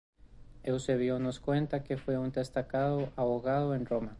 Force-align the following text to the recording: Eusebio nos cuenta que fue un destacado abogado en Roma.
Eusebio 0.63 1.19
nos 1.19 1.39
cuenta 1.39 1.83
que 1.83 1.95
fue 1.95 2.17
un 2.17 2.31
destacado 2.31 3.09
abogado 3.15 3.75
en 3.75 3.85
Roma. 3.85 4.09